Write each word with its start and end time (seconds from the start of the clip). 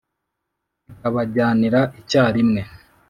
Kikabajyanira 0.85 1.81
icyarimwe 1.99 2.61